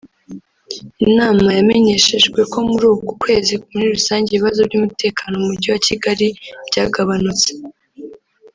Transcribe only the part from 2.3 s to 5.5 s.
ko muri uku kwezi muri rusange ibibazo by’umutekano mu